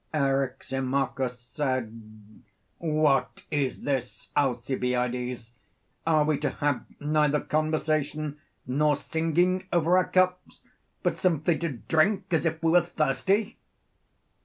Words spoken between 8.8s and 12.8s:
singing over our cups; but simply to drink as if we